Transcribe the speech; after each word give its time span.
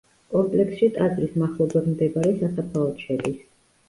კომპლექსში 0.35 0.87
ტაძრის 0.95 1.35
მახლობლად 1.41 1.89
მდებარე 1.89 2.31
სასაფლაოც 2.39 3.05
შედის. 3.09 3.37